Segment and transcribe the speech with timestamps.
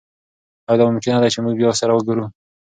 [0.69, 2.25] ایا دا ممکنه ده چې موږ بیا سره وګورو؟